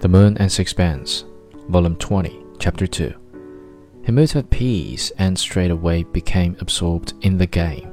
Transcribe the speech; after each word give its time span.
The 0.00 0.08
Moon 0.08 0.36
and 0.38 0.50
Sixpence, 0.50 1.24
Volume 1.70 1.96
20, 1.96 2.44
Chapter 2.60 2.86
2. 2.86 3.12
He 4.04 4.12
moved 4.12 4.36
at 4.36 4.48
peace 4.48 5.10
and 5.18 5.36
straightway 5.36 6.04
became 6.04 6.56
absorbed 6.60 7.14
in 7.22 7.36
the 7.36 7.48
game. 7.48 7.90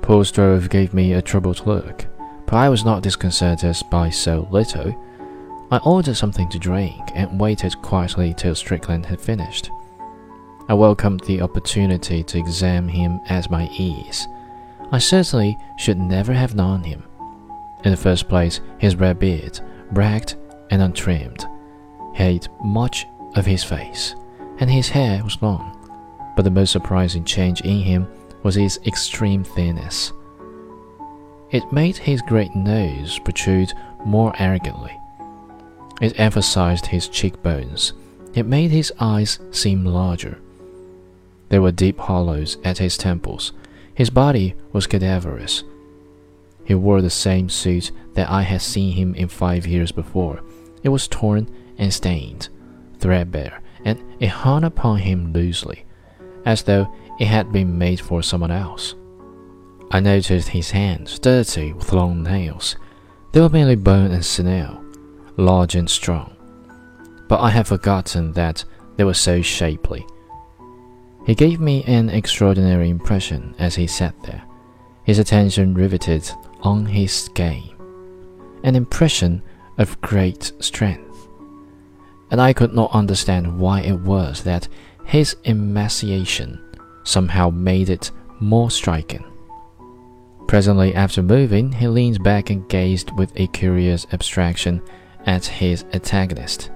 Poor 0.00 0.24
Stroeve 0.24 0.70
gave 0.70 0.94
me 0.94 1.12
a 1.12 1.20
troubled 1.20 1.66
look, 1.66 2.06
but 2.46 2.54
I 2.54 2.70
was 2.70 2.86
not 2.86 3.02
disconcerted 3.02 3.76
by 3.90 4.08
so 4.08 4.48
little. 4.50 4.98
I 5.70 5.76
ordered 5.84 6.16
something 6.16 6.48
to 6.48 6.58
drink 6.58 7.02
and 7.14 7.38
waited 7.38 7.76
quietly 7.82 8.32
till 8.32 8.54
Strickland 8.54 9.04
had 9.04 9.20
finished. 9.20 9.70
I 10.70 10.74
welcomed 10.74 11.20
the 11.24 11.42
opportunity 11.42 12.22
to 12.22 12.38
examine 12.38 12.88
him 12.88 13.20
at 13.28 13.50
my 13.50 13.68
ease. 13.76 14.26
I 14.90 15.00
certainly 15.00 15.58
should 15.76 15.98
never 15.98 16.32
have 16.32 16.54
known 16.54 16.82
him. 16.82 17.04
In 17.84 17.90
the 17.90 17.96
first 17.98 18.26
place, 18.26 18.62
his 18.78 18.96
red 18.96 19.18
beard, 19.18 19.60
ragged 19.90 20.36
and 20.70 20.82
untrimmed, 20.82 21.46
hid 22.14 22.48
much 22.64 23.06
of 23.34 23.46
his 23.46 23.64
face, 23.64 24.14
and 24.58 24.70
his 24.70 24.88
hair 24.88 25.22
was 25.22 25.40
long. 25.42 25.70
But 26.36 26.42
the 26.42 26.50
most 26.50 26.72
surprising 26.72 27.24
change 27.24 27.60
in 27.60 27.80
him 27.80 28.08
was 28.42 28.54
his 28.54 28.78
extreme 28.86 29.44
thinness. 29.44 30.12
It 31.50 31.72
made 31.72 31.96
his 31.96 32.22
great 32.22 32.54
nose 32.54 33.18
protrude 33.18 33.72
more 34.04 34.34
arrogantly. 34.38 34.98
It 36.00 36.18
emphasized 36.18 36.86
his 36.86 37.08
cheekbones. 37.08 37.92
It 38.34 38.46
made 38.46 38.70
his 38.70 38.92
eyes 38.98 39.38
seem 39.52 39.84
larger. 39.84 40.38
There 41.50 41.62
were 41.62 41.70
deep 41.70 41.98
hollows 41.98 42.56
at 42.64 42.78
his 42.78 42.96
temples. 42.96 43.52
His 43.94 44.10
body 44.10 44.54
was 44.72 44.88
cadaverous 44.88 45.62
he 46.64 46.74
wore 46.74 47.02
the 47.02 47.10
same 47.10 47.48
suit 47.48 47.92
that 48.14 48.30
I 48.30 48.42
had 48.42 48.62
seen 48.62 48.92
him 48.92 49.14
in 49.14 49.28
five 49.28 49.66
years 49.66 49.92
before. 49.92 50.42
It 50.82 50.88
was 50.88 51.08
torn 51.08 51.48
and 51.78 51.92
stained, 51.92 52.48
threadbare, 52.98 53.60
and 53.84 54.02
it 54.20 54.28
hung 54.28 54.64
upon 54.64 54.98
him 54.98 55.32
loosely, 55.32 55.84
as 56.44 56.62
though 56.62 56.92
it 57.20 57.26
had 57.26 57.52
been 57.52 57.78
made 57.78 58.00
for 58.00 58.22
someone 58.22 58.50
else. 58.50 58.94
I 59.90 60.00
noticed 60.00 60.48
his 60.48 60.70
hands, 60.70 61.18
dirty 61.18 61.72
with 61.72 61.92
long 61.92 62.22
nails. 62.22 62.76
They 63.32 63.40
were 63.40 63.48
mainly 63.48 63.76
bone 63.76 64.10
and 64.10 64.24
sinew, 64.24 64.78
large 65.36 65.74
and 65.74 65.88
strong. 65.88 66.34
But 67.28 67.40
I 67.40 67.50
had 67.50 67.66
forgotten 67.66 68.32
that 68.32 68.64
they 68.96 69.04
were 69.04 69.14
so 69.14 69.42
shapely. 69.42 70.06
He 71.26 71.34
gave 71.34 71.60
me 71.60 71.82
an 71.84 72.10
extraordinary 72.10 72.90
impression 72.90 73.54
as 73.58 73.74
he 73.74 73.86
sat 73.86 74.14
there, 74.22 74.42
his 75.04 75.18
attention 75.18 75.74
riveted 75.74 76.30
on 76.64 76.86
his 76.86 77.28
game, 77.34 77.76
an 78.64 78.74
impression 78.74 79.42
of 79.78 80.00
great 80.00 80.52
strength. 80.58 81.28
And 82.30 82.40
I 82.40 82.52
could 82.52 82.74
not 82.74 82.90
understand 82.92 83.58
why 83.58 83.82
it 83.82 84.00
was 84.00 84.42
that 84.42 84.66
his 85.04 85.36
emaciation 85.44 86.60
somehow 87.04 87.50
made 87.50 87.90
it 87.90 88.10
more 88.40 88.70
striking. 88.70 89.24
Presently, 90.48 90.94
after 90.94 91.22
moving, 91.22 91.72
he 91.72 91.86
leaned 91.86 92.22
back 92.22 92.50
and 92.50 92.68
gazed 92.68 93.10
with 93.16 93.32
a 93.36 93.46
curious 93.48 94.06
abstraction 94.12 94.82
at 95.26 95.44
his 95.44 95.84
antagonist. 95.92 96.70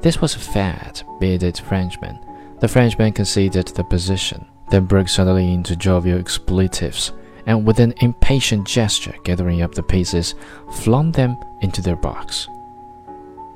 This 0.00 0.20
was 0.20 0.34
a 0.34 0.40
fat, 0.40 1.02
bearded 1.20 1.58
Frenchman. 1.58 2.18
The 2.60 2.68
Frenchman 2.68 3.12
conceded 3.12 3.68
the 3.68 3.84
position, 3.84 4.44
then 4.70 4.86
broke 4.86 5.08
suddenly 5.08 5.52
into 5.52 5.76
jovial 5.76 6.18
expletives 6.18 7.12
and 7.46 7.66
with 7.66 7.80
an 7.80 7.94
impatient 8.00 8.66
gesture 8.66 9.14
gathering 9.24 9.62
up 9.62 9.74
the 9.74 9.82
pieces, 9.82 10.34
flung 10.72 11.12
them 11.12 11.36
into 11.60 11.82
their 11.82 11.96
box. 11.96 12.48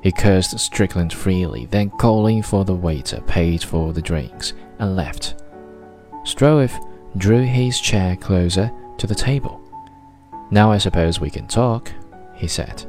He 0.01 0.11
cursed 0.11 0.59
Strickland 0.59 1.11
freely, 1.11 1.65
then 1.65 1.89
calling 1.89 2.41
for 2.41 2.63
the 2.63 2.75
waiter, 2.75 3.21
paid 3.21 3.63
for 3.63 3.93
the 3.93 4.01
drinks, 4.01 4.53
and 4.79 4.95
left. 4.95 5.35
Stroeve 6.23 6.77
drew 7.17 7.43
his 7.43 7.79
chair 7.79 8.15
closer 8.15 8.71
to 8.97 9.07
the 9.07 9.15
table. 9.15 9.61
Now 10.51 10.71
I 10.71 10.77
suppose 10.77 11.19
we 11.19 11.29
can 11.29 11.47
talk, 11.47 11.91
he 12.35 12.47
said. 12.47 12.85